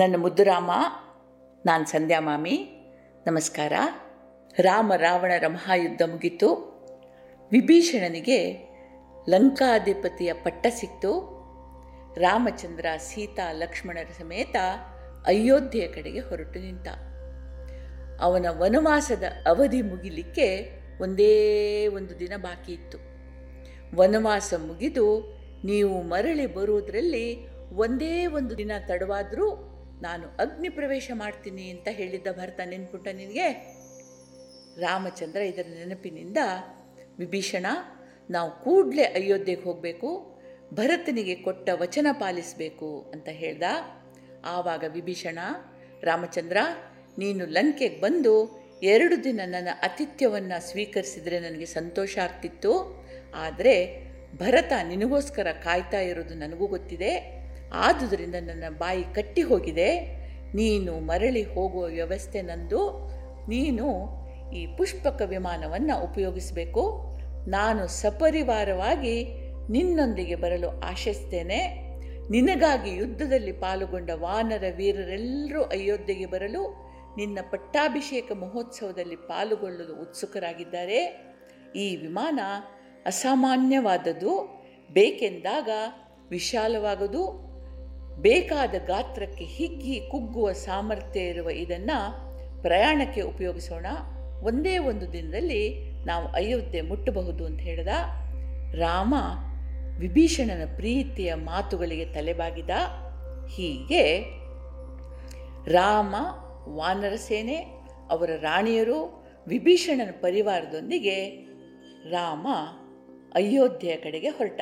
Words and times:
ನನ್ನ 0.00 0.16
ಮುದ್ದುರಾಮ 0.16 0.70
ನಾನು 1.66 1.86
ಸಂಧ್ಯಾ 1.86 2.20
ಮಾಮಿ, 2.20 2.70
ನಮಸ್ಕಾರ. 3.26 3.72
ರಾಮ 4.58 4.92
ರಾವಣರ 4.96 5.46
ಮಹಾಯುದ್ಧ 5.46 6.02
ಮುಗಿತು. 6.02 6.54
ವಿಭೀಷಣನಿಗೆ 7.50 8.68
ಲಂಕಾಧಿಪತಿಯ 9.28 10.32
ಪಟ್ಟ 10.32 10.66
ಸಿಕ್ತು. 10.70 11.10
ರಾಮಚಂದ್ರ, 12.14 12.86
ಸೀತಾ, 12.96 13.52
ಲಕ್ಷ್ಮಣರ 13.52 14.12
ಸಮೇತ 14.18 14.56
ಅಯೋಧ್ಯೆಯ 15.26 15.88
ಕಡೆಗೆ 15.88 16.20
ಹೊರಟು 16.20 16.60
ನಿಂತ. 16.60 16.88
ಅವನ 18.20 18.46
ವನವಾಸದ 18.50 19.22
ಅವಧಿ 19.46 19.82
ಮುಗಿಲಿಕ್ಕೆ 19.82 20.80
ಒಂದೇ 21.02 21.86
ಒಂದು 21.86 22.20
ದಿನ 22.20 22.32
ಬಾಕಿ 22.36 22.72
ಇತ್ತು. 22.72 22.98
ವನವಾಸ 23.96 24.54
ಮುಗಿದು 24.66 25.38
ನೀವು 25.64 26.02
ಮರಳಿ 26.02 26.46
ಬರುವುದರಲ್ಲಿ 26.46 27.48
ಒಂದೇ 27.74 28.26
ಒಂದು 28.26 28.58
ದಿನ 28.58 28.72
ತಡವಾದರೂ 28.86 29.69
ನಾನು 30.02 30.28
ಅಗ್ನಿ 30.28 30.68
ಪ್ರವೇಶ 30.68 31.10
ಮಾಡ್ತೀನಿ 31.14 31.70
ಅಂತ 31.70 31.88
ಹೇಳಿದ್ದ 31.90 32.26
ಭರತ 32.26 32.60
ನೆನ್ಪುಟ್ಟ 32.64 33.08
ನಿನಗೆ? 33.08 33.48
ರಾಮಚಂದ್ರ 34.80 35.40
ಇದರ 35.40 35.66
ನೆನಪಿನಿಂದ, 35.68 36.38
ವಿಭೀಷಣ, 37.18 37.66
ನಾವು 38.30 38.50
ಕೂಡಲೇ 38.64 39.02
ಅಯೋಧ್ಯೆಗೆ 39.02 39.62
ಹೋಗಬೇಕು, 39.62 40.40
ಭರತನಿಗೆ 40.74 41.34
ಕೊಟ್ಟ 41.34 41.68
ವಚನ 41.72 42.06
ಪಾಲಿಸಬೇಕು 42.12 43.10
ಅಂತ 43.14 43.28
ಹೇಳ್ದ. 43.28 43.62
ಆವಾಗ 44.44 44.84
ವಿಭೀಷಣ, 44.92 45.38
ರಾಮಚಂದ್ರ, 46.02 46.56
ನೀನು 47.18 47.46
ಲಂಕೆಗೆ 47.46 48.00
ಬಂದು 48.00 48.60
ಎರಡು 48.82 49.24
ದಿನ 49.24 49.40
ನನ್ನ 49.44 49.68
ಆತಿಥ್ಯವನ್ನು 49.82 50.70
ಸ್ವೀಕರಿಸಿದರೆ 50.70 51.40
ನನಗೆ 51.40 51.64
ಸಂತೋಷ 51.64 52.18
ಆಗ್ತಿತ್ತು. 52.18 53.04
ಆದರೆ 53.34 53.74
ಭರತ 54.36 54.72
ನಿನಗೋಸ್ಕರ 54.88 55.46
ಕಾಯ್ತಾ 55.52 56.00
ಇರೋದು 56.00 56.34
ನನಗೂ 56.34 56.66
ಗೊತ್ತಿದೆ. 56.66 57.39
ಆದುದರಿಂದ 57.72 58.34
ನನ್ನ 58.40 58.64
ಬಾಯಿ 58.78 59.02
ಕಟ್ಟಿ 59.14 59.42
ಹೋಗಿದೆ 59.42 60.20
ನೀನು 60.54 61.00
ಮರಳಿ 61.00 61.42
ಹೋಗುವ 61.42 61.84
ವ್ಯವಸ್ಥೆ 61.84 62.42
ನಂದು. 62.42 63.10
ನೀನು 63.48 64.20
ಈ 64.52 64.66
ಪುಷ್ಪಕ 64.76 65.22
ವಿಮಾನವನ್ನು 65.22 66.04
ಉಪಯೋಗಿಸಬೇಕು. 66.04 67.10
ನಾನು 67.48 67.86
ಸಪರಿವಾರವಾಗಿ 67.86 69.24
ನಿನ್ನೊಂದಿಗೆ 69.72 70.34
ಬರಲು 70.34 70.80
ಆಶಿಸ್ತೇನೆ. 70.80 71.90
ನಿನಗಾಗಿ 72.30 72.90
ಯುದ್ಧದಲ್ಲಿ 72.90 73.52
ಪಾಲ್ಗೊಂಡ 73.52 74.10
ವಾನರ 74.14 74.64
ವೀರರೆಲ್ಲರೂ 74.76 75.62
ಅಯೋಧ್ಯೆಗೆ 75.62 76.26
ಬರಲು 76.26 76.90
ನಿನ್ನ 77.16 77.38
ಪಟ್ಟಾಭಿಷೇಕ 77.50 78.32
ಮಹೋತ್ಸವದಲ್ಲಿ 78.32 79.16
ಪಾಲ್ಗೊಳ್ಳಲು 79.16 80.02
ಉತ್ಸುಕರಾಗಿದ್ದಾರೆ. 80.02 81.26
ಈ 81.76 81.96
ವಿಮಾನ 81.96 82.40
ಅಸಾಮಾನ್ಯವಾದದ್ದು. 83.06 84.62
ಬೇಕೆಂದಾಗ 84.92 85.68
ವಿಶಾಲವಾಗದು. 86.30 87.49
ಬೇಕಾದ 88.16 88.74
ಗಾತ್ರಕ್ಕೆ 88.86 89.44
ಹಿಗ್ಗಿ 89.44 90.08
ಕುಗ್ಗುವ 90.10 90.52
ಸಾಮರ್ಥ್ಯ 90.52 91.20
ಇರುವ 91.20 91.50
ಇದನ್ನು 91.50 92.30
ಪ್ರಯಾಣಕ್ಕೆ 92.62 93.20
ಉಪಯೋಗಿಸೋಣ. 93.20 93.86
ಒಂದೇ 94.42 94.78
ಒಂದು 94.78 95.12
ದಿನದಲ್ಲಿ 95.12 95.90
ನಾವು 96.04 96.28
ಅಯೋಧ್ಯೆ 96.28 96.80
ಮುಟ್ಟಬಹುದು 96.80 97.46
ಅಂತ 97.46 97.60
ಹೇಳಿದ. 97.60 97.88
ರಾಮ 98.74 99.14
ವಿಭೀಷಣನ 99.98 100.76
ಪ್ರೀತಿಯ 100.76 101.34
ಮಾತುಗಳಿಗೆ 101.34 102.04
ತಲೆಬಾಗಿದ. 102.04 102.70
ಹೀಗೆ 103.48 104.20
ರಾಮ, 105.72 106.14
ವಾನರ 106.68 107.14
ಸೇನೆ, 107.16 107.56
ಅವರ 108.10 108.30
ರಾಣಿಯರು, 108.40 109.26
ವಿಭೀಷಣನ 109.46 110.10
ಪರಿವಾರದೊಂದಿಗೆ 110.10 111.46
ರಾಮ 112.10 112.46
ಅಯೋಧ್ಯೆಯ 113.34 113.96
ಕಡೆಗೆ 113.96 114.28
ಹೊರಟ. 114.28 114.60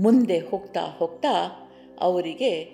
ಮುಂದೆ 0.00 0.38
ಹೋಗ್ತಾ 0.38 0.80
ಹೋಗ್ತಾ 0.80 1.60
ಅವರಿಗೆ 2.00 2.64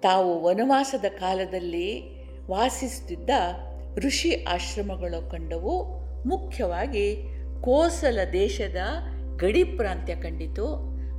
ತಾವು 0.00 0.42
ವನವಾಸದ 0.42 1.04
ಕಾಲದಲ್ಲಿ 1.20 2.14
ವಾಸಿಸುತ್ತಿದ್ದ 2.46 3.30
ಋಷಿ 3.98 4.44
ಆಶ್ರಮಗಳು 4.44 5.30
ಕಂಡವು. 5.30 5.84
ಮುಖ್ಯವಾಗಿ 6.28 7.28
ಕೋಸಲ 7.60 8.18
ದೇಶದ 8.32 8.76
ಗಡಿ 9.36 9.64
ಪ್ರಾಂತ್ಯ 9.64 10.14
ಕಂಡಿತು. 10.14 10.66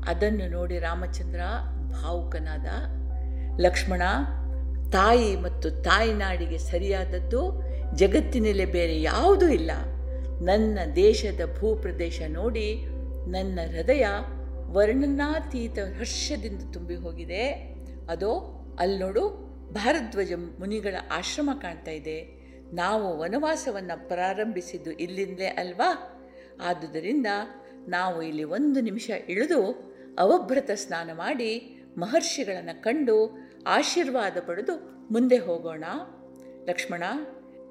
ಅದನ್ನು 0.08 0.50
ನೋಡಿ 0.50 0.80
ರಾಮಚಂದ್ರ 0.80 1.40
ಭಾವುಕನಾದ. 1.92 2.66
ಲಕ್ಷ್ಮಣ, 3.60 4.02
ತಾಯಿ 4.92 5.36
ಮತ್ತು 5.36 5.72
ತಾಯಿನಾಡಿಗೆ 5.72 6.58
ಸರಿಯಾದದ್ದು, 6.58 7.64
ಜಗತ್ತಿನಲ್ಲಿ 7.96 8.66
ಬೇರೆ 8.66 9.02
ಯಾವುದೂ 9.02 9.48
ಇಲ್ಲ. 9.48 9.72
ನನ್ನ 10.42 10.80
ದೇಶದ 10.96 11.58
ಭೂಪ್ರದೇಶ 11.60 12.22
ನೋಡಿ 12.28 12.86
ನನ್ನ 13.28 13.60
ಹೃದಯ 13.72 14.06
ವರ್ಣನಾತೀತ 14.76 15.80
ಹರ್ಷದಿಂದ 16.00 16.74
ತುಂಬಿ 16.74 16.96
ಹೋಗಿದೆ. 16.96 17.48
ಅದೋ 18.10 18.32
ಅಲ್ಲಿ 18.80 19.00
ನೋಡು 19.00 19.30
ಭಾರದ್ವಾಜ 19.74 20.34
ಮುನಿಗಳ 20.34 20.96
ಆಶ್ರಮ 21.12 21.50
ಕಾಣ್ತಾ 21.62 21.92
ಇದೆ. 21.92 22.22
ನಾವು 22.74 23.18
ವನವಾಸವನ್ನು 23.18 24.08
ಪ್ರಾರಂಭಿಸಿದ್ದು 24.08 24.92
ಇಲ್ಲಿಂದಲೇ 24.92 25.46
ಅಲ್ವಾ? 25.46 26.12
ಆದುದರಿಂದ 26.62 27.26
ನಾವು 27.88 28.22
ಇಲ್ಲಿ 28.22 28.44
ಒಂದು 28.44 28.82
ನಿಮಿಷ 28.82 29.10
ಇಳಿದು 29.30 29.92
ಅವಭ್ರತ 30.20 30.72
ಸ್ನಾನ 30.72 31.10
ಮಾಡಿ 31.14 31.82
ಮಹರ್ಷಿಗಳನ್ನು 31.98 32.84
ಕಂಡು 32.84 33.38
ಆಶೀರ್ವಾದ 33.68 34.38
ಪಡೆದು 34.48 35.08
ಮುಂದೆ 35.14 35.38
ಹೋಗೋಣ. 35.38 35.84
ಲಕ್ಷ್ಮಣ, 36.66 37.04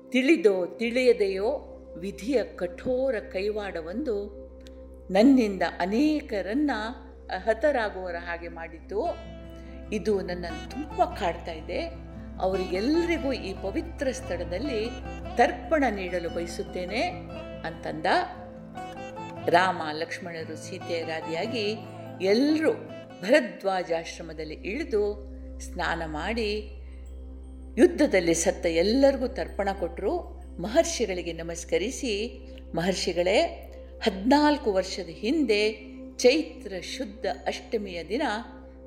ತಿಳಿದೋ 0.08 0.66
ತಿಳಿಯದೆಯೋ 0.66 1.70
ವಿಧಿಯ 1.98 2.44
ಕಠೋರ 2.44 3.14
ಕೈವಾಡವೊಂದು 3.14 4.43
ನನ್ನಿಂದ 5.10 5.62
ಅನೇಕರನ್ನ 5.80 6.70
ಹತರಾಗುವರ 7.44 8.16
ಹಾಗೆ 8.16 8.48
ಮಾಡಿತು 8.48 9.16
ಇದು 9.92 10.20
ನನ್ನನ್ನು 10.20 10.70
ತುಂಬ 10.70 11.04
ಕಾಡ್ತಾ 11.04 11.52
ಇದೆ. 11.52 12.04
ಅವರಿಗೆಲ್ಲರಿಗೂ 12.40 13.32
ಈ 13.32 13.54
ಪವಿತ್ರ 13.62 14.08
ಸ್ಥಳದಲ್ಲಿ 14.12 14.88
ತರ್ಪಣ 15.36 15.84
ನೀಡಲು 15.90 16.30
ಬಯಸುತ್ತೇನೆ 16.30 17.00
ಅಂತಂದ 17.66 18.06
ರಾಮ 19.48 19.82
ಲಕ್ಷ್ಮಣರು 19.92 20.56
ಸೀತೆಯರಾದಿಯಾಗಿ 20.56 21.76
ಎಲ್ಲರೂ 22.20 22.72
ಭರದ್ವಾಜಾಶ್ರಮದಲ್ಲಿ 23.22 24.54
ಇಳಿದು 24.54 25.34
ಸ್ನಾನ 25.60 26.02
ಮಾಡಿ 26.06 26.70
ಯುದ್ಧದಲ್ಲಿ 27.78 28.34
ಸತ್ತ 28.34 28.66
ಎಲ್ಲರಿಗೂ 28.66 29.26
ತರ್ಪಣ 29.26 29.68
ಕೊಟ್ಟರು 29.72 30.44
ಮಹರ್ಷಿಗಳಿಗೆ 30.62 31.32
ನಮಸ್ಕರಿಸಿ, 31.32 32.38
ಮಹರ್ಷಿಗಳೇ 32.74 33.70
ಹದಿನಾಲ್ಕು 33.98 34.72
ವರ್ಷದ 34.72 35.08
ಹಿಂದೆ 35.08 35.94
ಚೈತ್ರ 36.16 36.72
ಶುದ್ಧ 36.80 37.26
ಅಷ್ಟಮಿಯ 37.46 38.04
ದಿನ 38.04 38.22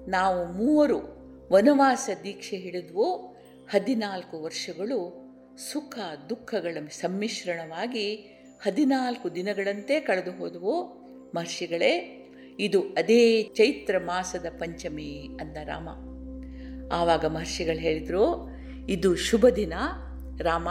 ನಾವು 0.08 0.54
ಮೂವರು 0.54 1.18
ವನವಾಸ 1.52 2.10
ದೀಕ್ಷೆ 2.24 2.58
ಹಿಡಿದ್ವು, 2.58 3.16
ಹದಿನಾಲ್ಕು 3.70 4.44
ವರ್ಷಗಳು 4.44 5.28
ಸುಖ 5.58 6.00
ದುಃಖಗಳ 6.30 6.78
ಸಮ್ಮಿಶ್ರಣವಾಗಿ 6.92 8.16
ಹದಿನಾಲ್ಕು 8.66 9.36
ದಿನಗಳಂತೆ 9.36 10.00
ಕಳೆದು 10.00 10.32
ಹೋದವು, 10.32 10.84
ಮಹರ್ಷಿಗಳೇ, 11.36 12.24
ಇದು 12.60 12.82
ಅದೇ 12.82 13.44
ಚೈತ್ರ 13.44 13.98
ಮಾಸದ 13.98 14.46
ಪಂಚಮಿ 14.60 15.30
ಅಂದ 15.42 15.58
ರಾಮ. 15.64 15.90
ಆವಾಗ 16.94 17.26
ಮಹರ್ಷಿಗಳು 17.26 17.80
ಹೇಳಿದರು, 17.80 18.50
ಇದು 18.90 19.16
ಶುಭ 19.16 19.48
ದಿನ, 19.48 19.74
ರಾಮ, 20.42 20.68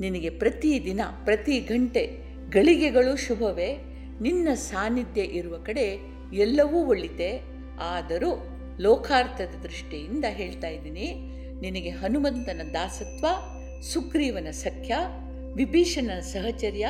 ನಿನಗೆ 0.00 0.30
ಪ್ರತಿ 0.30 0.84
ದಿನ, 0.84 1.00
ಪ್ರತಿ 1.24 1.60
ಗಂಟೆ 1.60 2.31
ಗಳಿಗೆಗಳು 2.52 3.16
ಶುಭವೇ. 3.16 3.76
ನಿನ್ನ 4.20 4.48
ಸಾನ್ನಿಧ್ಯ 4.54 5.20
ಇರುವ 5.20 5.56
ಕಡೆ 5.56 5.98
ಎಲ್ಲವೂ 6.32 6.84
ಒಳ್ಳಿತೆ. 6.86 7.40
ಆದರೂ 7.80 8.48
ಲೋಕಾರ್ಥದ 8.80 9.54
ದೃಷ್ಟಿಯಿಂದ 9.62 10.24
ಹೇಳ್ತಾ 10.28 10.68
ಇದ್ದೀನಿ. 10.68 11.12
ನಿನಗೆ 11.60 11.88
ಹನುಮಂತನ 11.88 12.70
ದಾಸತ್ವ, 12.74 13.26
ಸುಗ್ರೀವನ 13.80 14.50
ಸಖ್ಯ, 14.50 14.96
ವಿಭೀಷಣನ 15.54 16.20
ಸಹಚರ್ಯ 16.20 16.86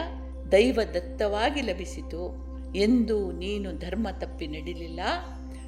ದೈವದತ್ತವಾಗಿ 0.53 1.61
ಲಭಿಸಿತು. 1.61 2.53
ಎಂದು 2.75 3.33
ನೀನು 3.33 3.79
ಧರ್ಮ 3.79 4.09
ತಪ್ಪಿ 4.19 4.47
ನಡಿಲಿಲ್ಲ. 4.47 5.01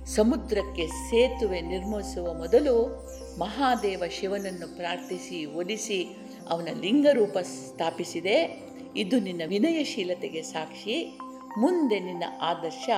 ಸಮುದ್ರಕ್ಕೆ 0.04 0.86
ಸೇತುವೆ 0.86 1.60
ನಿರ್ಮಿಸುವ 1.60 2.34
ಮೊದಲು 2.34 3.08
ಮಹಾದೇವ 3.38 4.02
ಶಿವನನ್ನು 4.10 4.76
ಪ್ರಾರ್ಥಿಸಿ, 4.76 5.44
ಒಲಿಸಿ, 5.44 6.16
ಅವನ 6.48 6.68
ಲಿಂಗರೂಪ 6.80 7.38
ಸ್ಥಾಪಿಸಿದೆ. 7.38 8.63
ಇದು 8.96 9.20
ನಿನ್ನ 9.20 9.42
ವಿನಯಶೀಲತೆಗೆ 9.48 10.42
ಸಾಕ್ಷಿ. 10.42 11.18
ಮುಂದೆ 11.58 12.00
ನಿನ್ನ 12.00 12.24
ಆದರ್ಶ 12.42 12.90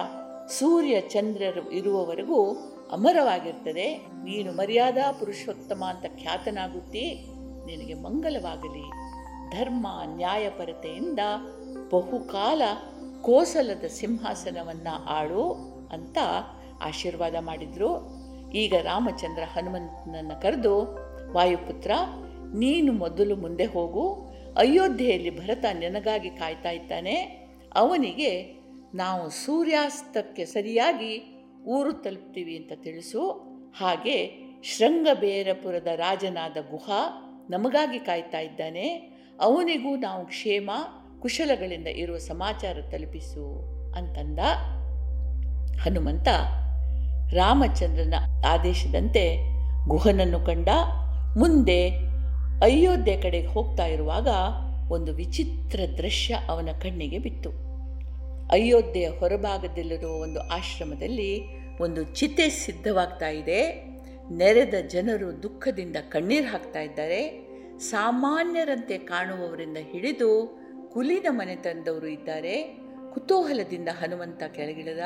ಸೂರ್ಯ 0.59 1.01
ಚಂದ್ರರು 1.01 1.71
ಇರುವವರೆಗೂ 1.71 2.53
ಅಮರವಾಗಿರ್ತದೆ. 2.93 3.95
ನೀನು 3.97 4.53
ಮರ್ಯಾದಾ 4.53 5.13
ಪುರುಷೋತ್ತಮ 5.13 5.85
ಅಂತ 5.89 6.05
ಖ್ಯಾತನಾಗುತ್ತಿ. 6.19 7.27
ನಿನಗೆ 7.67 7.95
ಮಂಗಲವಾಗಲಿ. 7.95 8.91
ಧರ್ಮ 9.51 9.87
ನ್ಯಾಯಪರತೆಯಿಂದ 10.05 11.19
ಬಹುಕಾಲ 11.91 12.63
ಕೋಸಲದ 13.23 13.85
ಸಿಂಹಾಸನವನ್ನು 13.85 15.05
ಆಳು 15.05 15.53
ಅಂತ 15.93 16.19
ಆಶೀರ್ವಾದ 16.83 17.35
ಮಾಡಿದರು. 17.41 18.17
ಈಗ 18.53 18.75
ರಾಮಚಂದ್ರ 18.83 19.43
ಹನುಮಂತನನ್ನು 19.43 20.43
ಕರೆದು, 20.43 20.99
ವಾಯುಪುತ್ರ, 21.33 21.91
ನೀನು 22.55 22.93
ಮೊದಲು 22.93 23.37
ಮುಂದೆ 23.37 23.65
ಹೋಗು. 23.65 24.26
ಅಯೋಧ್ಯೆಯಲ್ಲಿ 24.57 25.39
ಭರತ 25.39 25.65
ನಿನಗಾಗಿ 25.79 26.31
ಕಾಯ್ತಾ 26.31 26.71
ಇದ್ದಾನೆ. 26.71 27.15
ಅವನಿಗೆ 27.75 28.43
ನಾವು 28.95 29.31
ಸೂರ್ಯಾಸ್ತಕ್ಕೆ 29.31 30.45
ಸರಿಯಾಗಿ 30.45 31.45
ಊರು 31.67 31.93
ತಲುಪ್ತೀವಿ 31.93 32.57
ಅಂತ 32.57 32.73
ತಿಳಿಸು. 32.83 33.31
ಹಾಗೆ 33.79 34.47
ಶೃಂಗಬೇರಪುರದ 34.63 35.87
ರಾಜನಾದ 35.87 36.53
ಗುಹ 36.53 36.91
ನಮಗಾಗಿ 37.51 37.99
ಕಾಯ್ತಾ 37.99 38.41
ಇದ್ದಾನೆ. 38.41 38.89
ಅವನಿಗೂ 39.41 39.97
ನಾವು 39.97 40.27
ಕ್ಷೇಮ, 40.27 40.71
ಕುಶಲಗಳಿಂದ 41.21 41.87
ಇರುವ 41.87 42.19
ಸಮಾಚಾರ 42.19 42.77
ತಲುಪಿಸು 42.91 43.45
ಅಂತಂದ. 43.93 44.39
ಹನುಮಂತ 45.79 46.29
ರಾಮಚಂದ್ರನ 47.35 48.15
ಆದೇಶದಂತೆ 48.47 49.37
ಗುಹನನ್ನು 49.89 50.41
ಕಂಡ. 50.41 50.69
ಮುಂದೆ 51.39 52.06
ಅಯೋಧ್ಯೆ 52.63 53.21
ಕಡೆಗೆ 53.21 53.47
ಹೋಗ್ತಾ 53.47 53.87
ಇರುವಾಗ 53.87 54.29
ಒಂದು 54.93 55.15
ವಿಚಿತ್ರ 55.15 55.81
ದೃಶ್ಯ 55.99 56.39
ಅವನ 56.49 56.69
ಕಣ್ಣಿಗೆ 56.83 57.19
ಬಿತ್ತು. 57.19 57.51
ಅಯೋಧ್ಯೆಯ 58.49 59.09
ಹೊರಭಾಗದಲ್ಲಿರುವ 59.09 60.11
ಒಂದು 60.11 60.41
ಆಶ್ರಮದಲ್ಲಿ 60.41 61.57
ಒಂದು 61.79 62.03
ಚಿತೆ 62.03 62.49
ಸಿದ್ಧವಾಗ್ತಾ 62.49 63.29
ಇದೆ. 63.29 63.85
ನೆರೆದ 64.31 64.75
ಜನರು 64.89 65.43
ದುಃಖದಿಂದ 65.43 65.97
ಕಣ್ಣೀರು 65.97 66.47
ಹಾಕ್ತಾ 66.47 66.81
ಇದ್ದಾರೆ. 66.81 67.49
ಸಾಮಾನ್ಯರಂತೆ 67.79 68.99
ಕಾಣುವವರಿಂದ 68.99 69.77
ಹಿಡಿದು 69.81 70.61
ಕುಲಿನ 70.93 71.27
ಮನೆ 71.31 71.57
ತಂದವರು 71.57 72.07
ಇದ್ದಾರೆ. 72.07 72.79
ಕುತೂಹಲದಿಂದ 73.15 73.89
ಹನುಮಂತ 73.89 74.43
ಕೆಳಗಿಳದ. 74.53 75.01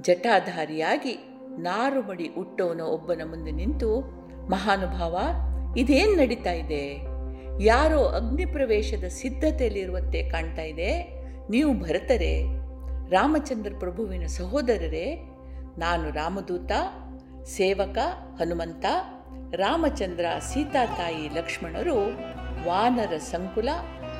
ಜಟಾಧಾರಿಯಾಗಿ 0.00 1.18
ನಾರುಮಡಿ 1.58 2.28
ಉಟ್ಟವನ 2.28 2.80
ಒಬ್ಬನ 2.80 3.20
ಮುಂದೆ 3.24 3.50
ನಿಂತು 3.50 4.00
ಮಹಾನುಭಾವ 4.50 5.18
ಇದೇನು 5.76 6.14
ನಡೀತಾ 6.14 6.52
ಇದೆ? 6.52 6.96
ಯಾರೋ 7.62 8.04
ಅಗ್ನಿ 8.04 8.46
ಪ್ರವೇಶದ 8.46 9.04
ಸಿದ್ಧತೆಯಲ್ಲಿರುವಂತೆ 9.04 10.30
ಕಾಣ್ತಾ 10.30 10.62
ಇದೆ. 10.62 11.02
ನೀವು 11.50 11.80
ಭರತರೇ, 11.80 12.44
ರಾಮಚಂದ್ರ 13.10 13.72
ಪ್ರಭುವಿನ 13.78 14.26
ಸಹೋದರರೇ, 14.26 15.16
ನಾನು 15.78 16.10
ರಾಮದೂತ, 16.10 16.72
ಸೇವಕ 17.44 17.98
ಹನುಮಂತ, 18.40 18.84
ರಾಮಚಂದ್ರ 19.54 20.24
ಸೀತಾ 20.52 20.86
ತಾಯಿ 20.86 21.28
ಲಕ್ಷ್ಮಣರು 21.28 21.96
ವಾನರ 22.66 23.16
ಸಂಕುಲ 23.16 23.68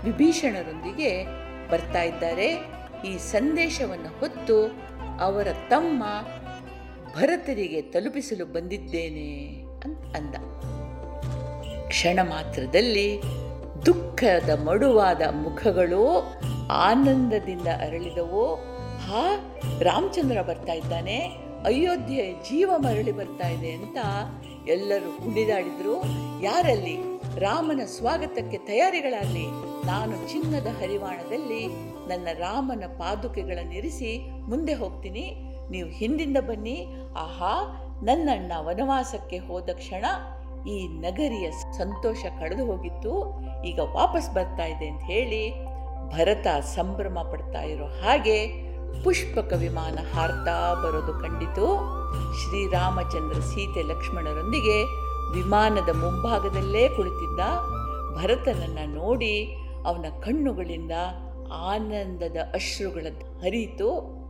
ವಿಭೀಷಣರೊಂದಿಗೆ 0.05 1.25
ಬರ್ತಾ 1.71 2.03
ಇದ್ದಾರೆ. 2.03 2.49
ಈ 3.09 3.19
ಸಂದೇಶವನ್ನು 3.19 4.21
ಹೊತ್ತು 4.21 4.83
ಅವರ 5.21 5.49
ತಮ್ಮ 5.69 6.05
ಭರತರಿಗೆ 7.15 7.83
ತಲುಪಿಸಲು 7.83 8.47
ಬಂದಿದ್ದೇನೆ 8.47 9.63
ಅಂತ 9.85 10.17
ಅಂದ. 10.17 10.35
ಕ್ಷಣ 11.91 12.19
ಮಾತ್ರದಲ್ಲಿ 12.23 13.23
ದುಃಖದ 13.87 14.51
ಮಡುವಾದ 14.51 15.23
ಮುಖಗಳು 15.31 16.23
ಆನಂದದಿಂದ 16.71 17.67
ಅರಳಿದವು, 17.67 18.55
ಹಾ, 18.99 19.55
ರಾಮಚಂದ್ರ 19.81 20.43
ಬರ್ತಾ 20.43 20.73
ಇದ್ದಾನೆ 20.73 21.19
ಅಯೋಧ್ಯೆ 21.65 22.33
ಜೀವ 22.33 22.71
ಮರಳಿ 22.77 23.13
ಬರ್ತಾ 23.13 23.49
ಇದೆ 23.49 23.71
ಅಂತ 23.71 23.97
ಎಲ್ಲರೂ 24.69 25.17
ಕುಣಿದಾಡಿದ್ರು. 25.19 26.05
ಯಾರಲ್ಲಿ? 26.43 26.97
ರಾಮನ 27.39 27.81
ಸ್ವಾಗತಕ್ಕೆ 27.97 28.59
ತಯಾರಿಗಳಾಗಲಿ. 28.59 29.47
ನಾನು 29.87 30.33
ಚಿನ್ನದ 30.33 30.67
ಹರಿವಾಣದಲ್ಲಿ 30.67 31.67
ನನ್ನ 32.09 32.29
ರಾಮನ 32.39 32.85
ಪಾದುಕೆಗಳನ್ನಿರಿಸಿ 32.99 34.31
ಮುಂದೆ 34.41 34.75
ಹೋಗ್ತೀನಿ. 34.75 35.35
ನೀವು 35.71 35.89
ಹಿಂದಿಂದ 35.89 36.37
ಬನ್ನಿ. 36.37 36.87
ಆಹಾ, 37.17 37.87
ನನ್ನಣ್ಣ 38.05 38.53
ವನವಾಸಕ್ಕೆ 38.59 39.39
ಹೋದ 39.39 39.71
ಕ್ಷಣ 39.71 40.05
ಈ 40.67 40.89
ನಗರಿಯ 40.89 41.51
ಸಂತೋಷ 41.51 42.25
ಕಳೆದು 42.41 42.67
ಹೋಗಿತ್ತು. 42.67 43.13
ಈಗ 43.65 43.79
ವಾಪಸ್ 43.79 44.35
ಬರ್ತಾ 44.35 44.65
ಇದೆ 44.65 44.89
ಅಂತ 44.89 45.01
ಹೇಳಿ 45.03 45.51
ಭರತ 46.09 46.47
ಸಂಭ್ರಮ 46.63 47.19
ಪಡ್ತಾ 47.33 47.63
ಇರೋ 47.63 47.87
ಹಾಗೆ 47.87 48.71
ಪುಷ್ಪಕ 49.05 49.53
ವಿಮಾನ 49.53 49.99
ಹಾರ್ತಾ 50.15 50.75
ಬರೋದು 50.75 51.13
ಕಂಡಿತು. 51.13 51.67
ಶ್ರೀರಾಮಚಂದ್ರ 52.41 53.41
ಸೀತೆ 53.41 53.83
ಲಕ್ಷ್ಮಣರೊಂದಿಗೆ 53.83 54.83
ವಿಮಾನದ 55.33 55.89
ಮುಂಭಾಗದಲ್ಲೇ 55.89 56.89
ಕುಳಿತಿದ್ದ 56.89 57.41
ಭರತನನ್ನು 58.17 58.95
ನೋಡಿ 58.95 59.57
ಅವನ 59.87 60.07
ಕಣ್ಣುಗಳಿಂದ 60.21 60.93
ಆನಂದದ 61.53 62.37
ಅಶ್ರುಗಳ 62.55 63.07
ಹರಿಯಿತು. 63.43 64.21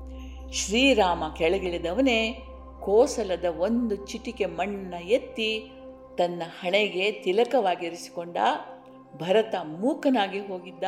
ಶ್ರೀರಾಮ 0.53 1.25
ಕೆಳಗಿಳಿದವನೇ 1.37 2.47
ಕೋಸಲದ 2.81 3.44
ಒಂದು 3.59 3.97
ಚಿಟಿಕೆ 3.97 4.47
ಮಣ್ಣ 4.47 4.94
ಎತ್ತಿ 4.94 5.73
ತನ್ನ 6.20 6.43
ಹಣೆಗೆ 6.61 7.12
ತಿಲಕವಾಗಿರಿಸಿಕೊಂಡ 7.12 8.37
ಭರತ 9.17 9.55
ಮೂಕನಾಗಿ 9.62 10.40
ಹೋಗಿದ್ದ. 10.40 10.84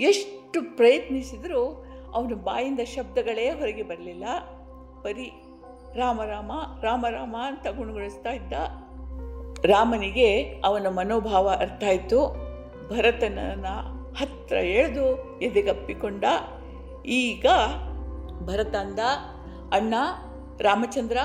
ಎಷ್ಟು 0.00 0.76
ಪ್ರಯತ್ನಿಸಿದರೂ 0.76 1.86
ಅವನ 2.14 2.34
ಬಾಯಿಂದ 2.34 2.80
ಶಬ್ದಗಳೇ 2.80 3.50
ಹೊರಗೆ 3.50 3.82
ಬರಲಿಲ್ಲ. 3.82 4.24
ಬರೀ 5.02 5.32
ರಾಮ 5.94 6.22
ರಾಮ 6.24 6.52
ರಾಮ 6.82 7.06
ರಾಮ 7.10 7.36
ಅಂತ 7.46 7.66
ಗುಣಗೊಳಿಸ್ತಾ 7.68 8.30
ಇದ್ದ. 8.30 8.52
ರಾಮನಿಗೆ 9.66 10.60
ಅವನ 10.64 10.86
ಮನೋಭಾವ 10.88 11.48
ಅರ್ಥ 11.48 11.82
ಆಯಿತು. 11.88 12.36
ಭರತನನ್ನ 12.88 13.66
ಹತ್ರ 14.16 14.56
ಎಳೆದು 14.56 15.40
ಎದೆಗಪ್ಪಿಕೊಂಡ. 15.40 16.24
ಈಗ 17.06 17.46
ಭರತ 18.38 18.74
ಅಂದ, 18.74 18.98
ಅಣ್ಣ, 19.72 19.94
ರಾಮಚಂದ್ರ, 20.60 21.18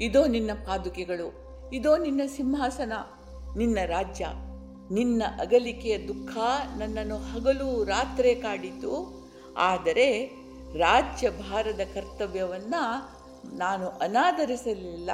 ಇದೋ 0.00 0.26
ನಿನ್ನ 0.26 0.50
ಪಾದುಕೆಗಳು. 0.66 1.49
ಇದೋ 1.72 1.96
ನಿನ್ನ 1.96 2.20
ಸಿಂಹಾಸನ, 2.26 2.92
ನಿನ್ನ 3.56 3.78
ರಾಜ್ಯ. 3.86 4.26
ನಿನ್ನ 4.92 5.22
ಅಗಲಿಕೆಯ 5.40 6.08
ದುಃಖ 6.08 6.38
ನನ್ನನ್ನು 6.78 7.16
ಹಗಲು 7.16 7.84
ರಾತ್ರಿ 7.84 8.34
ಕಾಡಿತು. 8.34 9.20
ಆದರೆ 9.56 10.30
ರಾಜ್ಯ 10.78 11.30
ಭಾರದ 11.30 11.80
ಕರ್ತವ್ಯವನ್ನು 11.94 13.20
ನಾನು 13.56 13.88
ಅನಾದರಿಸಲಿಲ್ಲ. 13.88 15.10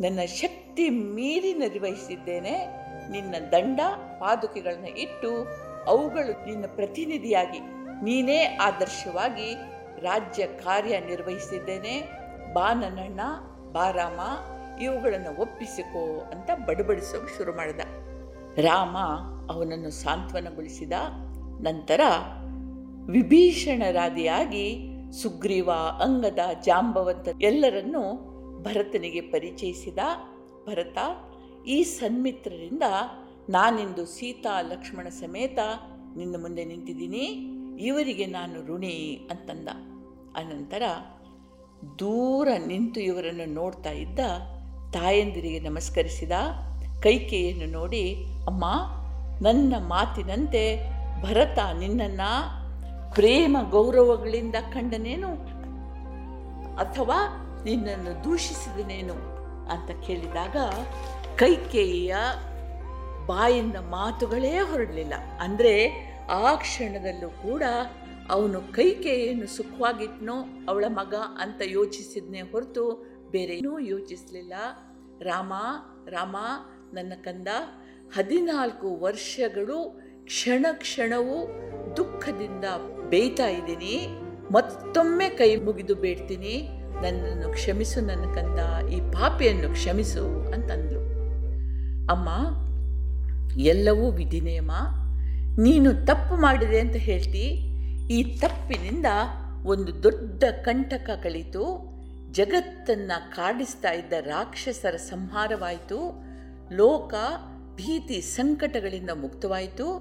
ನನ್ನ 0.00 0.20
ಶಕ್ತಿ 0.26 0.88
ಮೀರಿ 0.88 1.54
ನಿರ್ವಹಿಸಿದ್ದೇನೆ. 1.54 2.66
ನಿನ್ನ 3.10 3.34
ದಂಡ 3.52 3.80
ಪಾದುಕೆಗಳನ್ನು 4.20 4.88
ಇಟ್ಟು 4.88 5.46
ಅವುಗಳು 5.86 6.46
ನಿನ್ನ 6.46 6.64
ಪ್ರತಿನಿಧಿಯಾಗಿ, 6.76 7.60
ನೀನೇ 8.04 8.58
ಆದರ್ಶವಾಗಿ 8.62 9.54
ರಾಜ್ಯ 10.00 10.46
ಕಾರ್ಯ 10.46 11.00
ನಿರ್ವಹಿಸಿದ್ದೇನೆ. 11.00 12.02
ಬಾ 12.54 12.74
ಬಾರಾಮ 13.72 14.20
ಇವುಗಳನ್ನು 14.82 15.40
ಒಪ್ಪಿಸಿಕೋ 15.40 16.20
ಅಂತ 16.20 16.50
ಬಡಬಡಿಸೋಕೆ 16.66 17.36
ಶುರು 17.36 17.56
ಮಾಡಿದ. 17.56 17.80
ರಾಮ 18.58 18.96
ಅವನನ್ನು 19.52 19.90
ಸಾಂತ್ವನಗೊಳಿಸಿದ. 19.90 20.92
ನಂತರ 21.60 22.00
ವಿಭೀಷಣರಾದಿಯಾಗಿ 23.06 24.90
ಸುಗ್ರೀವ, 25.22 25.70
ಅಂಗದ, 26.00 26.38
ಜಾಂಬವಂತ 26.64 27.28
ಎಲ್ಲರನ್ನು 27.42 28.30
ಭರತನಿಗೆ 28.62 29.20
ಪರಿಚಯಿಸಿದ. 29.20 29.98
ಭರತ, 30.68 30.98
ಈ 31.66 31.82
ಸನ್ಮಿತ್ರರಿಂದ 31.82 32.82
ನಾನಿಂದು 33.48 34.06
ಸೀತಾ, 34.06 34.60
ಲಕ್ಷ್ಮಣ 34.60 35.08
ಸಮೇತ 35.08 35.58
ನಿನ್ನ 36.16 36.42
ಮುಂದೆ 36.42 36.64
ನಿಂತಿದ್ದೀನಿ. 36.64 37.46
ಇವರಿಗೆ 37.80 38.26
ನಾನು 38.26 38.74
ಋಣಿ 38.74 39.28
ಅಂತಂದ. 39.30 39.68
ಅನಂತರ 40.36 40.82
ದೂರ 41.98 42.48
ನಿಂತು 42.66 43.00
ಇವರನ್ನು 43.00 43.54
ನೋಡ್ತಾ 43.54 43.90
ಇದ್ದ 43.90 44.18
ತಾಯಂದಿರಿಗೆ 44.92 45.60
ನಮಸ್ಕರಿಸಿದ 45.60 46.32
ಕೈಕೆಯನ್ನು 47.02 47.66
ನೋಡಿ, 47.66 48.24
ಅಮ್ಮ, 48.46 48.64
ನನ್ನ 49.42 49.74
ಮಾತಿನಂತೆ 49.78 50.90
ಭರತ 51.22 51.58
ನಿನ್ನನ್ನು 51.78 52.60
ಪ್ರೇಮ 53.14 53.56
ಗೌರವಗಳಿಂದ 53.70 54.54
ಕಂಡನೇನು? 54.54 55.32
ಅಥವಾ 56.74 57.16
ನಿನ್ನನ್ನು 57.64 58.24
ದೂಷಿಸಿದನೇನು? 58.24 59.14
ಅಂತ 59.70 60.06
ಕೇಳಿದಾಗ 60.06 60.56
ಕೈಕೇಯಿಯ 61.36 62.14
ಬಾಯಿಂದ 63.26 63.76
ಮಾತುಗಳೇ 63.76 64.58
ಹೊರಡಲಿಲ್ಲ. 64.58 65.14
ಅಂದರೆ 65.40 65.88
ಆ 66.30 66.54
ಕ್ಷಣದಲ್ಲೂ 66.54 67.28
ಕೂಡ 67.28 67.62
ಅವನು 68.30 68.72
ಕೈಕೇಯನ್ನು 68.72 69.46
ಸುಖವಾಗಿಟ್ನೋ, 69.46 70.34
ಅವಳ 70.68 70.84
ಮಗ 70.88 71.14
ಅಂತ 71.40 71.62
ಯೋಚಿಸಿದ್ನೇ 71.64 72.40
ಹೊರತು 72.40 73.09
ಬೇರೆ 73.30 73.56
ಏನೂ 73.56 73.78
ಯೋಚಿಸಲಿಲ್ಲ. 73.78 74.52
ರಾಮ 75.20 75.52
ರಾಮ, 76.08 76.36
ನನ್ನ 76.94 77.12
ಕಂದ, 77.22 77.48
ಹದಿನಾಲ್ಕು 78.16 78.96
ವರ್ಷಗಳು 78.96 80.00
ಕ್ಷಣ 80.24 80.66
ಕ್ಷಣವೂ 80.72 81.48
ದುಃಖದಿಂದ 81.96 82.64
ಬೇಯ್ತಾ 83.08 83.48
ಇದ್ದೀನಿ. 83.48 84.06
ಮತ್ತೊಮ್ಮೆ 84.52 85.28
ಕೈ 85.28 85.56
ಮುಗಿದು 85.56 85.94
ಬೇಡ್ತೀನಿ. 85.94 86.68
ನನ್ನನ್ನು 87.02 87.52
ಕ್ಷಮಿಸು 87.52 88.00
ನನ್ನ 88.00 88.24
ಕಂದ, 88.34 88.88
ಈ 88.88 89.00
ಪಾಪಿಯನ್ನು 89.00 89.70
ಕ್ಷಮಿಸು 89.72 90.52
ಅಂತಂದ್ಲು. 90.52 91.00
ಅಮ್ಮ, 92.12 92.28
ಎಲ್ಲವೂ 93.60 94.10
ವಿಧಿನೇಮ 94.10 94.70
ನೀನು 95.58 96.06
ತಪ್ಪು 96.06 96.34
ಮಾಡಿದೆ 96.34 96.80
ಅಂತ 96.80 96.96
ಹೇಳ್ತಿ. 96.96 97.44
ಈ 98.10 98.38
ತಪ್ಪಿನಿಂದ 98.38 99.06
ಒಂದು 99.64 100.02
ದೊಡ್ಡ 100.02 100.44
ಕಂಟಕ 100.44 101.10
ಕಳಿತು. 101.22 101.89
ಜಗತ್ತನ್ನು 102.32 103.36
ಕಾಡಿಸ್ತಾ 103.36 103.90
ಇದ್ದ 103.90 104.12
ರಾಕ್ಷಸರ 104.12 104.96
ಸಂಹಾರವಾಯಿತು. 104.96 106.22
ಲೋಕ, 106.74 107.14
ಭೀತಿ, 107.74 108.20
ಸಂಕಟಗಳಿಂದ 108.20 109.10
ಮುಕ್ತವಾಯಿತು. 109.10 109.98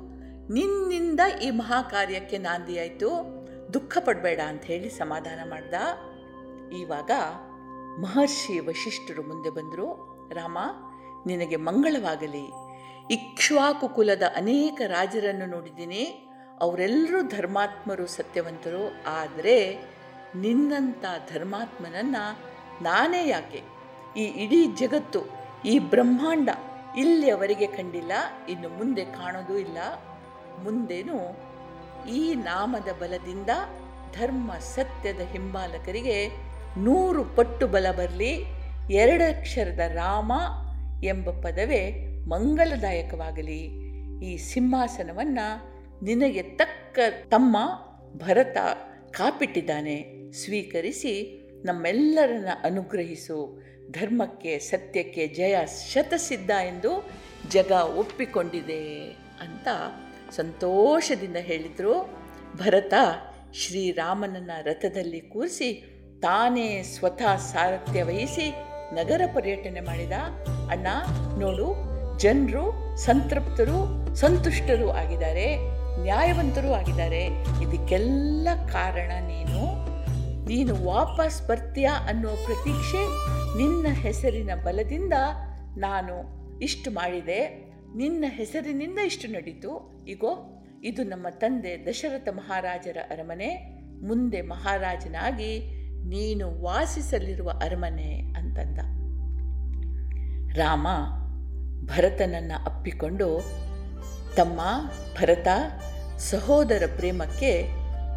ನಿನ್ನಿಂದ 0.54 1.20
ಈ 1.44 1.50
ಮಹಾಕಾರ್ಯಕ್ಕೆ 1.50 2.38
ನಾಂದಿಯಾಯಿತು 2.38 3.10
ದುಃಖ 3.74 3.98
ಪಡಬೇಡ 4.00 4.40
ಅಂತ 4.40 4.64
ಹೇಳಿ 4.64 4.90
ಸಮಾಧಾನ 4.90 5.50
ಮಾಡ್ದ. 5.50 5.74
ಇವಾಗ 6.82 7.12
ಮಹರ್ಷಿ 8.02 8.60
ವಶಿಷ್ಠರು 8.60 9.22
ಮುಂದೆ 9.22 9.50
ಬಂದರು. 9.50 10.10
ರಾಮ, 10.34 10.58
ನಿನಗೆ 11.28 11.56
ಮಂಗಳವಾಗಲಿ. 11.56 12.52
ಇಕ್ಷ್ವಾಕು 13.14 13.90
ಕುಲದ 13.90 14.24
ಅನೇಕ 14.36 14.82
ರಾಜರನ್ನು 14.88 15.46
ನೋಡಿದ್ದೀನಿ. 15.46 16.30
ಅವರೆಲ್ಲರೂ 16.60 17.22
ಧರ್ಮಾತ್ಮರು, 17.22 18.08
ಸತ್ಯವಂತರು. 18.08 19.04
ಆದರೆ 19.08 19.78
ನಿನ್ನಂಥ 20.36 21.06
ಧರ್ಮಾತ್ಮನನ್ನು 21.34 22.24
ನಾನೇ 22.84 23.28
ಯಾಕೆ? 23.28 23.62
ಈ 24.18 24.24
ಇಡೀ 24.24 24.66
ಜಗತ್ತು, 24.66 25.22
ಈ 25.66 25.80
ಬ್ರಹ್ಮಾಂಡ 25.80 26.50
ಇಲ್ಲಿಯವರೆಗೆ 26.98 27.68
ಕಂಡಿಲ್ಲ, 27.68 28.12
ಇನ್ನು 28.50 28.70
ಮುಂದೆ 28.70 29.06
ಕಾಣೋದೂ 29.06 29.58
ಇಲ್ಲ. 29.58 29.78
ಮುಂದೇನು 30.64 31.18
ಈ 32.10 32.34
ನಾಮದ 32.34 32.90
ಬಲದಿಂದ 33.02 33.50
ಧರ್ಮ 34.20 34.52
ಸತ್ಯದ 34.54 35.22
ಹಿಂಬಾಲಕರಿಗೆ 35.22 36.28
ನೂರು 36.78 37.24
ಪಟ್ಟು 37.24 37.68
ಬಲ 37.68 37.92
ಬರಲಿ, 37.92 38.34
ಎರಡಕ್ಷರದ 38.90 39.80
ರಾಮ 39.80 40.32
ಎಂಬ 41.04 41.30
ಪದವೇ 41.30 41.84
ಮಂಗಲದಾಯಕವಾಗಲಿ 42.28 43.62
ಈ 44.28 44.38
ಸಿಂಹಾಸನವನ್ನು 44.38 45.48
ನಿನಗೆ 46.06 46.42
ತಕ್ಕ 46.42 47.00
ತಮ್ಮ 47.30 47.58
ಭರತ 48.16 48.58
ಕಾಪಿಟ್ಟಿದ್ದಾನೆ. 49.12 50.19
ಸ್ವೀಕರಿಸಿ 50.34 51.46
ನಮ್ಮೆಲ್ಲರನ್ನ 51.66 52.48
ಅನುಗ್ರಹಿಸು. 52.64 53.64
ಧರ್ಮಕ್ಕೆ, 53.92 54.60
ಸತ್ಯಕ್ಕೆ 54.60 55.28
ಜಯ 55.28 55.56
ಶತಸಿದ್ಧ 55.92 56.50
ಎಂದು 56.50 57.10
ಜಗ 57.50 57.72
ಒಪ್ಪಿಕೊಂಡಿದೆ 57.72 59.10
ಅಂತ 59.42 59.68
ಸಂತೋಷದಿಂದ 60.32 61.36
ಹೇಳಿದರು. 61.36 62.20
ಭರತ 62.56 62.94
ಶ್ರೀರಾಮನನ್ನ 63.54 64.52
ರಥದಲ್ಲಿ 64.62 65.20
ಕೂರಿಸಿ 65.20 65.96
ತಾನೇ 66.22 66.84
ಸ್ವತಃ 66.84 67.36
ಸಾರಥ್ಯ 67.36 68.04
ವಹಿಸಿ 68.04 68.52
ನಗರ 68.96 69.22
ಪರ್ಯಟನೆ 69.36 69.80
ಮಾಡಿದ. 69.80 70.12
ಅಣ್ಣ, 70.72 70.88
ನೋಡು, 71.40 71.76
ಜನರು, 72.20 72.98
ಸಂತೃಪ್ತರು, 72.98 74.16
ಸಂತುಷ್ಟರು 74.16 74.90
ಆಗಿದ್ದಾರೆ, 74.90 75.56
ನ್ಯಾಯವಂತರೂ 76.04 76.72
ಆಗಿದ್ದಾರೆ. 76.72 77.26
ಇದಕ್ಕೆಲ್ಲ 77.64 78.48
ಕಾರಣ 78.72 79.12
ನೀನು. 79.28 79.89
ನೀನು 80.50 80.86
ವಾಪಸ್ 80.86 81.48
ಬರ್ತೀಯಾ 81.48 81.94
ಅನ್ನೋ 82.08 82.30
ಪ್ರತೀಕ್ಷೆ 82.30 83.04
ನಿನ್ನ 83.58 83.88
ಹೆಸರಿನ 83.88 84.50
ಬಲದಿಂದ 84.66 85.14
ನಾನು 85.78 86.40
ಇಷ್ಟು 86.60 86.92
ಮಾಡಿದೆ. 86.92 87.72
ನಿನ್ನ 87.96 88.26
ಹೆಸರಿನಿಂದ 88.28 89.00
ಇಷ್ಟು 89.00 89.28
ನಡೀತು. 89.28 90.04
ಈಗೋ 90.08 90.64
ಇದು 90.84 91.04
ನಮ್ಮ 91.04 91.28
ತಂದೆ 91.30 91.86
ದಶರಥ 91.90 92.28
ಮಹಾರಾಜರ 92.32 92.98
ಅರಮನೆ. 93.10 93.56
ಮುಂದೆ 94.08 94.42
ಮಹಾರಾಜನಾಗಿ 94.42 95.60
ನೀನು 96.08 96.62
ವಾಸಿಸಲಿರುವ 96.62 97.50
ಅರಮನೆ 97.50 98.14
ಅಂತಂದ. 98.14 98.78
ರಾಮ 100.58 100.88
ಭರತನನ್ನು 101.86 102.64
ಅಪ್ಪಿಕೊಂಡು, 102.64 103.42
ತಮ್ಮ 104.36 104.62
ಭರತ 105.22 105.48
ಸಹೋದರ 106.18 106.84
ಪ್ರೇಮಕ್ಕೆ 106.96 107.70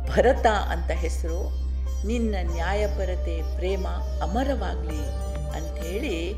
ಭರತ 0.08 0.46
ಅಂತ 0.46 0.90
ಹೆಸರು 0.90 1.61
ನಿನ್ನ 2.06 2.34
ನ್ಯಾಯಪರತೆ 2.42 3.56
ಪ್ರೇಮ 3.56 3.86
ಅಮರವಾಗಲಿ 4.22 5.06
ಅಂಥೇಳಿ 5.50 6.34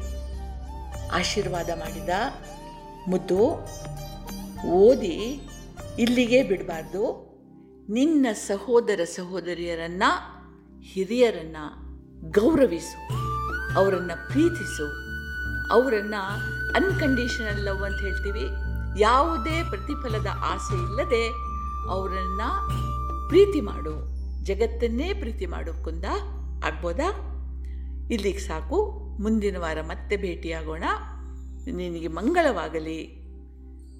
ಆಶೀರ್ವಾದ 1.12 1.70
ಮಾಡಿದ. 1.70 2.08
ಮುದ್ದು, 3.08 3.38
ಓದಿ 4.68 5.48
ಇಲ್ಲಿಗೆ 5.98 6.42
ಬಿಡಬಾರ್ದು. 6.42 7.34
ನಿನ್ನ 7.90 8.26
ಸಹೋದರ 8.32 9.00
ಸಹೋದರಿಯರನ್ನು, 9.04 10.34
ಹಿರಿಯರನ್ನು 10.80 11.84
ಗೌರವಿಸು, 12.30 13.14
ಅವರನ್ನು 13.78 14.28
ಪ್ರೀತಿಸು. 14.28 15.04
ಅವರನ್ನು 15.72 16.26
ಅನ್ಕಂಡೀಷನಲ್ 16.74 17.64
ಲವ್ 17.64 17.82
ಅಂತ 17.82 18.00
ಹೇಳ್ತೀವಿ. 18.00 18.46
ಯಾವುದೇ 19.00 19.62
ಪ್ರತಿಫಲದ 19.62 20.26
ಆಸೆ 20.38 20.74
ಇಲ್ಲದೆ 20.74 21.28
ಅವರನ್ನು 21.90 22.68
ಪ್ರೀತಿ 23.28 23.60
ಮಾಡು. 23.60 24.13
ಜಗತ್ತನ್ನೇ 24.44 25.12
ಪ್ರೀತಿ 25.12 25.46
ಮಾಡು 25.46 25.84
ಕುಂದ 25.84 26.04
ಆಗ್ಬೋದಾ? 26.64 27.30
ಇಲ್ಲಿಗೆ 28.10 28.38
ಸಾಕು, 28.38 28.90
ಮುಂದಿನ 29.22 29.56
ವಾರ 29.58 29.80
ಮತ್ತೆ 29.82 30.16
ಭೇಟಿಯಾಗೋಣ. 30.16 30.84
ನಿನಗೆ 31.72 32.08
ಮಂಗಳವಾಗಲಿ. 32.08 33.24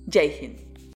ಜೈ 0.09 0.29
ಹಿಂದ್. 0.29 0.74